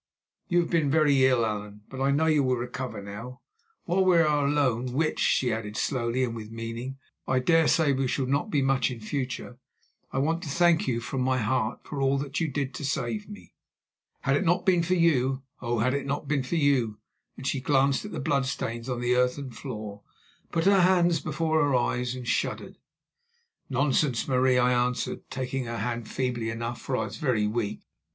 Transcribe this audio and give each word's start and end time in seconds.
"You 0.47 0.61
have 0.61 0.71
been 0.71 0.89
very 0.89 1.27
ill, 1.27 1.45
Allan, 1.45 1.81
but 1.87 2.01
I 2.01 2.09
know 2.09 2.25
you 2.25 2.41
will 2.41 2.55
recover 2.55 3.03
now. 3.03 3.41
While 3.83 4.03
we 4.03 4.17
are 4.17 4.47
alone, 4.47 4.93
which," 4.93 5.19
she 5.19 5.53
added 5.53 5.77
slowly 5.77 6.23
and 6.23 6.35
with 6.35 6.49
meaning, 6.51 6.97
"I 7.27 7.37
dare 7.37 7.67
say 7.67 7.93
we 7.93 8.07
shall 8.07 8.25
not 8.25 8.49
be 8.49 8.63
much 8.63 8.89
in 8.89 8.99
future, 8.99 9.59
I 10.11 10.17
want 10.17 10.41
to 10.41 10.49
thank 10.49 10.87
you 10.87 11.01
from 11.01 11.21
my 11.21 11.37
heart 11.37 11.81
for 11.85 12.01
all 12.01 12.17
that 12.17 12.39
you 12.39 12.47
did 12.47 12.73
to 12.73 12.83
save 12.83 13.29
me. 13.29 13.53
Had 14.21 14.35
it 14.37 14.43
not 14.43 14.65
been 14.65 14.81
for 14.81 14.95
you, 14.95 15.43
oh! 15.61 15.77
had 15.77 15.93
it 15.93 16.07
not 16.07 16.27
been 16.27 16.41
for 16.41 16.55
you"—and 16.55 17.45
she 17.45 17.61
glanced 17.61 18.03
at 18.03 18.11
the 18.11 18.19
blood 18.19 18.47
stains 18.47 18.89
on 18.89 19.01
the 19.01 19.15
earthen 19.15 19.51
floor, 19.51 20.01
put 20.51 20.65
her 20.65 20.81
hands 20.81 21.19
before 21.19 21.61
her 21.61 21.75
eyes 21.75 22.15
and 22.15 22.27
shuddered. 22.27 22.79
"Nonsense, 23.69 24.27
Marie," 24.27 24.57
I 24.57 24.73
answered, 24.73 25.29
taking 25.29 25.65
her 25.65 25.77
hand 25.77 26.07
feebly 26.09 26.49
enough, 26.49 26.81
for 26.81 26.97
I 26.97 27.03
was 27.03 27.17
very 27.17 27.45
weak. 27.45 27.81